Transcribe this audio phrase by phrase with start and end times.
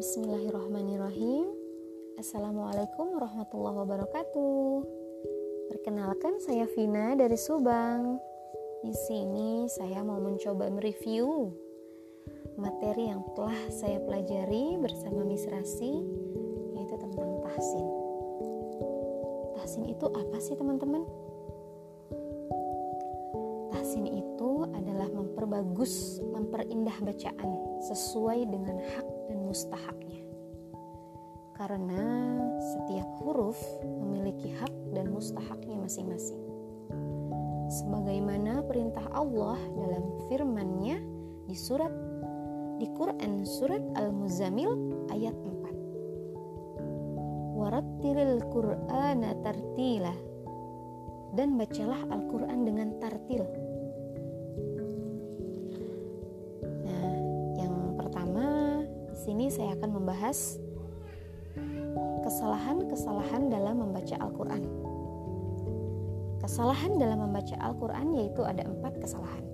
[0.00, 1.52] Bismillahirrahmanirrahim.
[2.16, 4.80] Assalamualaikum warahmatullahi wabarakatuh.
[5.68, 8.16] Perkenalkan saya Vina dari Subang.
[8.80, 11.52] Di sini saya mau mencoba mereview
[12.56, 15.92] materi yang telah saya pelajari bersama Miss Rasi
[16.80, 17.84] yaitu tentang tahsin.
[19.60, 21.04] Tahsin itu apa sih teman-teman?
[23.68, 27.50] Tahsin itu adalah memperbagus, memperindah bacaan
[27.84, 30.26] sesuai dengan hak dan mustahaknya.
[31.54, 32.02] Karena
[32.58, 33.54] setiap huruf
[33.86, 36.42] memiliki hak dan mustahaknya masing-masing.
[37.70, 40.98] Sebagaimana perintah Allah dalam firman-Nya
[41.46, 41.94] di surat
[42.82, 44.74] di Quran surat Al-Muzammil
[45.14, 47.54] ayat 4.
[47.54, 50.10] Warattilil Qur'ana tartila
[51.38, 53.69] dan bacalah Al-Quran dengan tartil
[59.20, 60.56] sini saya akan membahas
[62.24, 64.62] kesalahan-kesalahan dalam membaca Al-Quran.
[66.40, 69.44] Kesalahan dalam membaca Al-Quran yaitu ada empat kesalahan.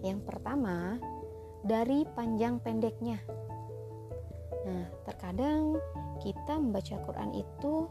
[0.00, 0.96] Yang pertama,
[1.60, 3.20] dari panjang pendeknya.
[4.64, 5.76] Nah, terkadang
[6.24, 7.84] kita membaca Al-Quran itu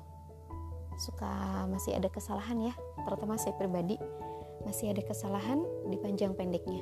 [0.97, 2.73] suka masih ada kesalahan ya,
[3.05, 3.95] terutama saya pribadi
[4.65, 6.81] masih ada kesalahan di panjang pendeknya.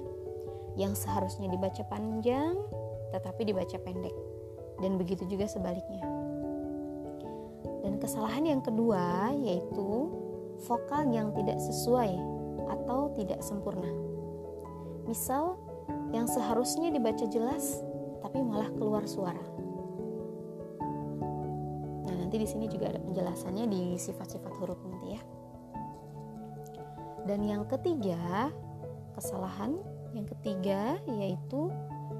[0.80, 2.56] Yang seharusnya dibaca panjang,
[3.14, 4.16] tetapi dibaca pendek.
[4.78, 6.06] Dan begitu juga sebaliknya.
[7.82, 10.12] Dan kesalahan yang kedua yaitu
[10.66, 12.12] vokal yang tidak sesuai
[12.68, 13.90] atau tidak sempurna.
[15.08, 15.56] Misal,
[16.12, 17.80] yang seharusnya dibaca jelas
[18.20, 19.46] tapi malah keluar suara.
[22.08, 25.22] Nah, nanti di sini juga ada penjelasannya di sifat-sifat huruf nanti ya.
[27.28, 28.52] Dan yang ketiga,
[29.16, 29.76] kesalahan
[30.16, 31.72] yang ketiga yaitu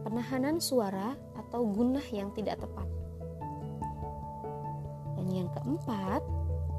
[0.08, 2.88] penahanan suara atau gunah yang tidak tepat.
[5.20, 6.24] Dan yang keempat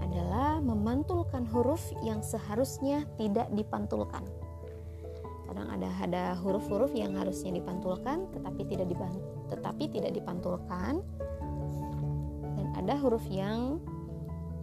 [0.01, 4.25] adalah memantulkan huruf yang seharusnya tidak dipantulkan.
[5.49, 8.89] Kadang ada ada huruf-huruf yang harusnya dipantulkan tetapi tidak
[9.49, 11.05] tetapi tidak dipantulkan.
[12.57, 13.81] Dan ada huruf yang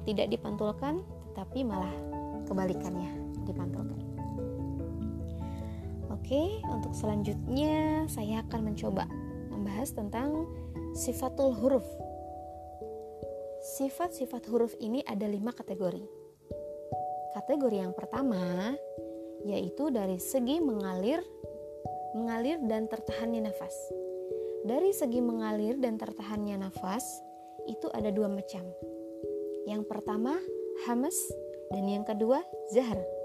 [0.05, 1.01] tidak dipantulkan
[1.33, 1.93] tetapi malah
[2.45, 3.09] kebalikannya
[3.45, 3.84] dipantulkan.
[6.25, 9.05] Oke, untuk selanjutnya saya akan mencoba
[9.53, 10.49] membahas tentang
[10.97, 11.85] sifatul huruf.
[13.77, 16.01] Sifat-sifat huruf ini ada lima kategori.
[17.29, 18.73] Kategori yang pertama
[19.45, 21.21] yaitu dari segi mengalir,
[22.17, 23.77] mengalir dan tertahannya nafas.
[24.65, 27.05] Dari segi mengalir dan tertahannya nafas
[27.69, 28.65] itu ada dua macam.
[29.69, 30.41] Yang pertama
[30.89, 31.13] hamas
[31.69, 32.41] dan yang kedua
[32.73, 33.24] zahar.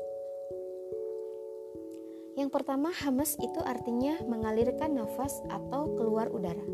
[2.40, 6.64] Yang pertama, hamas itu artinya mengalirkan nafas atau keluar udara.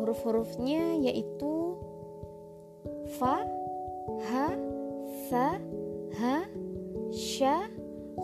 [0.00, 1.76] Huruf-hurufnya yaitu
[3.20, 3.44] fa,
[4.24, 4.56] ha,
[5.28, 5.60] sa,
[6.16, 6.36] ha,
[7.12, 7.68] sha,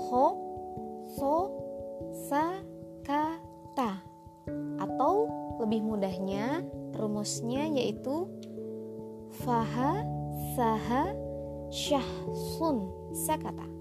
[0.08, 0.26] ho,
[1.20, 1.52] so,
[2.32, 2.56] sa,
[3.04, 3.36] ka,
[3.76, 4.00] ta.
[4.80, 5.28] Atau
[5.60, 6.64] lebih mudahnya
[6.96, 8.32] rumusnya yaitu
[9.44, 10.08] faha,
[10.56, 11.12] saha,
[11.68, 13.75] syahsun, sakata.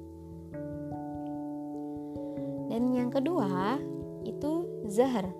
[2.76, 3.80] Dan yang kedua
[4.28, 5.32] itu zahar.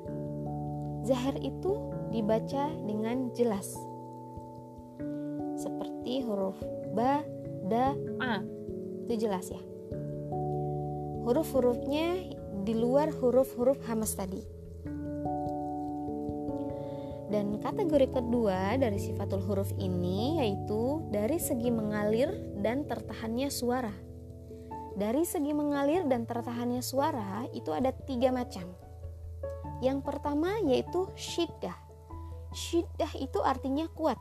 [1.04, 3.76] Zahar itu dibaca dengan jelas.
[5.60, 6.56] Seperti huruf
[6.96, 7.28] ba,
[7.68, 7.92] da,
[8.24, 8.40] a.
[9.04, 9.60] Itu jelas ya.
[11.28, 12.24] Huruf-hurufnya
[12.64, 14.40] di luar huruf-huruf hamas tadi.
[17.28, 22.32] Dan kategori kedua dari sifatul huruf ini yaitu dari segi mengalir
[22.64, 24.15] dan tertahannya suara.
[24.96, 28.72] Dari segi mengalir dan tertahannya suara itu ada tiga macam.
[29.84, 31.76] Yang pertama yaitu syiddah.
[32.56, 34.16] Syiddah itu artinya kuat.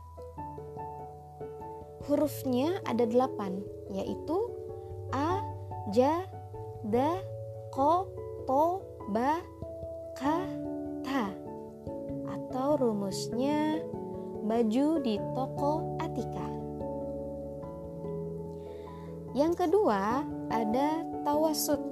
[2.05, 4.51] Hurufnya ada delapan, yaitu
[5.15, 5.41] A,
[5.95, 6.27] Ja,
[6.85, 7.23] Da,
[7.71, 8.11] Ko,
[8.45, 8.83] To,
[9.15, 9.39] Ba,
[10.19, 10.43] Ka,
[11.07, 11.31] Ta.
[12.29, 13.79] Atau rumusnya
[14.43, 16.54] baju di toko Atika.
[19.35, 21.83] Yang kedua, ada tawasud.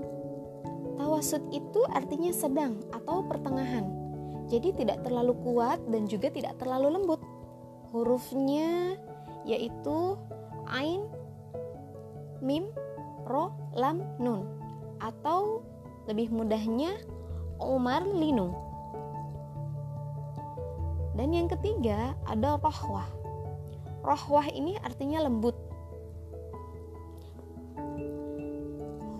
[0.95, 3.84] Tawasud itu artinya sedang atau pertengahan.
[4.48, 7.19] Jadi tidak terlalu kuat dan juga tidak terlalu lembut.
[7.92, 8.95] Hurufnya
[9.44, 10.16] yaitu
[10.72, 11.04] ain,
[12.40, 12.72] mim,
[13.28, 14.48] ro, lam, nun.
[15.04, 15.68] Atau
[16.07, 16.95] lebih mudahnya
[17.60, 18.56] Umar Linu.
[21.12, 23.12] Dan yang ketiga ada rohwah.
[24.00, 25.56] Rohwah ini artinya lembut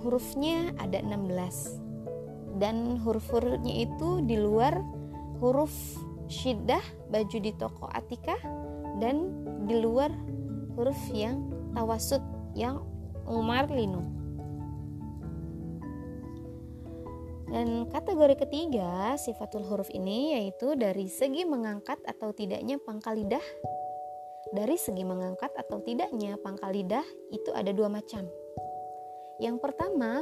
[0.04, 4.78] hurufnya ada 16 dan huruf-hurufnya itu di luar
[5.42, 5.74] huruf
[6.30, 8.38] syiddah baju di toko Atika
[9.02, 9.32] dan
[9.66, 10.14] di luar
[10.78, 12.22] huruf yang tawasud
[12.54, 12.84] yang
[13.26, 14.04] Umar Linu.
[17.54, 23.46] Dan kategori ketiga sifatul huruf ini yaitu dari segi mengangkat atau tidaknya pangkal lidah.
[24.54, 28.26] Dari segi mengangkat atau tidaknya pangkal lidah itu ada dua macam.
[29.42, 30.22] Yang pertama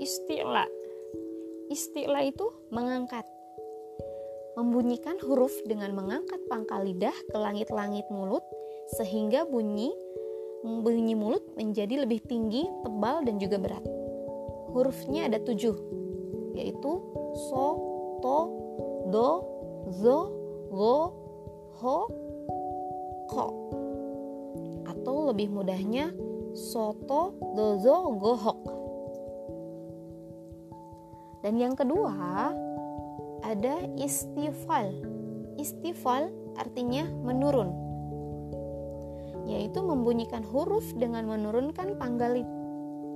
[0.00, 0.68] istilah.
[1.70, 3.24] Istilah itu mengangkat.
[4.58, 8.42] Membunyikan huruf dengan mengangkat pangkal lidah ke langit-langit mulut
[8.98, 9.94] sehingga bunyi
[10.60, 13.84] bunyi mulut menjadi lebih tinggi, tebal, dan juga berat.
[14.70, 15.72] Hurufnya ada tujuh,
[16.52, 16.92] yaitu
[17.48, 17.64] so,
[18.20, 18.38] to,
[19.08, 19.28] do,
[19.88, 20.18] zo,
[20.68, 20.96] go,
[21.80, 21.98] ho,
[23.30, 23.46] ko.
[24.84, 26.12] Atau lebih mudahnya
[26.54, 28.60] soto, dozo, gohok.
[31.40, 32.52] Dan yang kedua
[33.44, 34.92] ada istifal.
[35.56, 37.90] Istifal artinya menurun
[39.50, 42.38] yaitu membunyikan huruf dengan menurunkan pangkal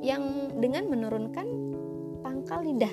[0.02, 1.46] yang dengan menurunkan
[2.26, 2.90] pangkal lidah.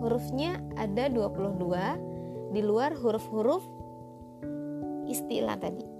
[0.00, 3.60] Hurufnya ada 22 di luar huruf-huruf
[5.04, 5.93] istilah tadi.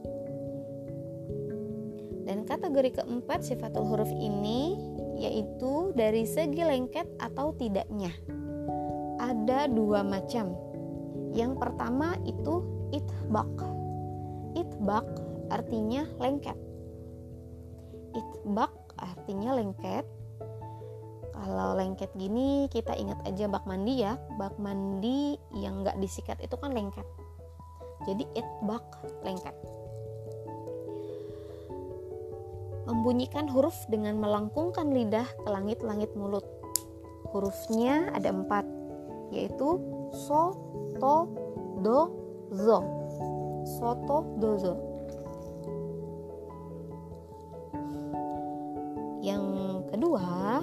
[2.44, 4.76] Kategori keempat sifatul huruf ini
[5.16, 8.12] yaitu dari segi lengket atau tidaknya.
[9.16, 10.52] Ada dua macam.
[11.32, 12.60] Yang pertama itu
[12.92, 13.48] itbak.
[14.54, 15.06] Itbak
[15.48, 16.58] artinya lengket.
[18.12, 20.04] Itbak artinya lengket.
[21.34, 24.20] Kalau lengket gini kita ingat aja bak mandi ya.
[24.38, 27.06] Bak mandi yang nggak disikat itu kan lengket.
[28.04, 28.84] Jadi itbak
[29.24, 29.56] lengket.
[32.84, 36.44] Membunyikan huruf dengan melengkungkan lidah ke langit-langit mulut.
[37.32, 38.68] Hurufnya ada empat,
[39.32, 39.80] yaitu
[40.12, 40.54] so,
[41.00, 41.16] to,
[41.80, 41.98] do,
[42.52, 42.78] zo.
[43.64, 44.74] Soto, dozo.
[49.24, 49.44] Yang
[49.88, 50.60] kedua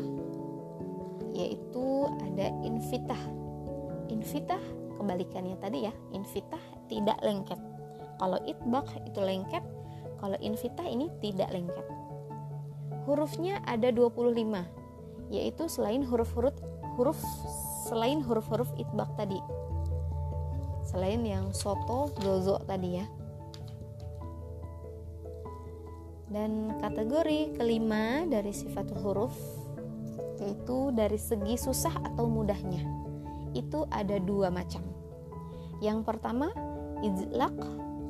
[1.33, 3.23] yaitu ada invitah.
[4.11, 4.61] Invitah
[4.99, 7.57] kebalikannya tadi ya, invitah tidak lengket.
[8.21, 9.65] Kalau itbak itu lengket,
[10.21, 12.00] kalau invitah ini tidak lengket.
[13.11, 14.39] Hurufnya ada 25,
[15.35, 16.55] yaitu selain huruf-huruf
[16.95, 17.19] huruf
[17.91, 19.35] selain huruf-huruf itbak tadi.
[20.87, 23.05] Selain yang soto, zozo tadi ya.
[26.31, 29.35] Dan kategori kelima dari sifat huruf
[30.39, 32.79] yaitu dari segi susah atau mudahnya.
[33.51, 34.87] Itu ada dua macam.
[35.83, 36.47] Yang pertama
[37.03, 37.59] izlak,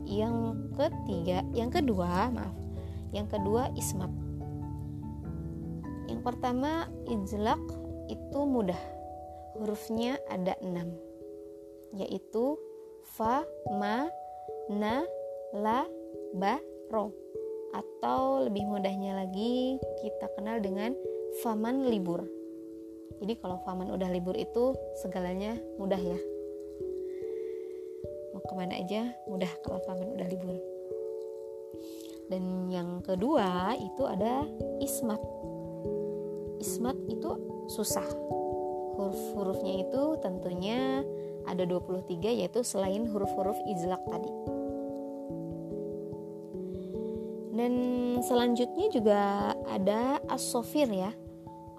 [0.06, 2.54] yang ketiga, yang kedua, maaf.
[3.10, 4.21] Yang kedua ismat.
[6.22, 7.62] Pertama izlak
[8.10, 8.80] itu mudah.
[9.58, 11.12] Hurufnya ada enam
[11.96, 12.56] yaitu
[13.04, 14.08] fa, ma,
[14.72, 15.04] na,
[15.52, 15.84] la,
[16.36, 16.56] ba,
[16.88, 17.12] ro
[17.72, 20.92] atau lebih mudahnya lagi kita kenal dengan
[21.40, 22.28] faman libur.
[23.24, 26.20] Jadi kalau faman udah libur itu segalanya mudah ya.
[28.36, 30.58] Mau ke mana aja mudah kalau faman udah libur.
[32.28, 34.48] Dan yang kedua itu ada
[34.80, 35.20] ismat.
[36.62, 37.32] Ismat itu
[37.66, 38.06] susah.
[39.02, 41.02] Huruf-hurufnya itu tentunya
[41.50, 42.06] ada 23
[42.38, 44.30] yaitu selain huruf-huruf izlak tadi.
[47.52, 47.74] Dan
[48.24, 49.22] selanjutnya juga
[49.68, 51.12] ada asofir ya.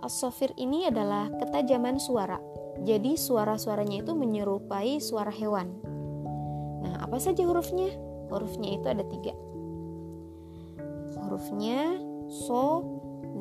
[0.03, 2.43] Asofir ini adalah ketajaman suara.
[2.83, 5.71] Jadi suara-suaranya itu menyerupai suara hewan.
[6.83, 7.95] Nah, apa saja hurufnya?
[8.29, 9.35] Hurufnya itu ada tiga.
[11.23, 12.83] Hurufnya so,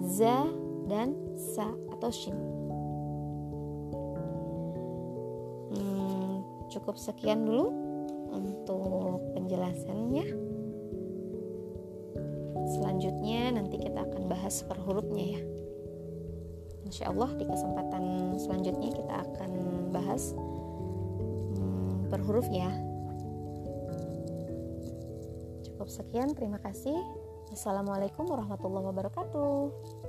[0.05, 0.45] za,
[0.91, 2.35] dan sa atau shin.
[5.71, 7.71] Hmm, cukup sekian dulu
[8.35, 10.27] untuk penjelasannya.
[12.75, 15.41] Selanjutnya nanti kita akan bahas per hurufnya ya.
[16.83, 19.51] Insya Allah di kesempatan selanjutnya kita akan
[19.95, 20.35] bahas
[21.55, 22.67] hmm, per huruf ya.
[25.71, 26.99] Cukup sekian terima kasih.
[27.51, 30.00] Assalamualaikum warahmatullahi wabarakatuh